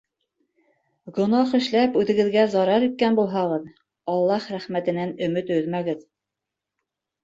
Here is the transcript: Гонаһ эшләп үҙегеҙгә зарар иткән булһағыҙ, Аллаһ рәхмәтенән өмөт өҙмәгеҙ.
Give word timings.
Гонаһ 1.17 1.53
эшләп 1.57 1.99
үҙегеҙгә 2.01 2.47
зарар 2.55 2.87
иткән 2.89 3.21
булһағыҙ, 3.23 3.71
Аллаһ 4.17 4.53
рәхмәтенән 4.59 5.17
өмөт 5.31 5.57
өҙмәгеҙ. 5.63 6.07